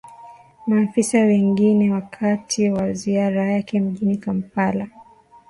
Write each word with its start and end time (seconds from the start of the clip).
maafisa 0.67 1.19
wengine 1.19 1.91
wakati 1.93 2.69
wa 2.69 2.93
ziara 2.93 3.51
yake 3.51 3.79
mjini 3.79 4.17
kampala 4.17 4.87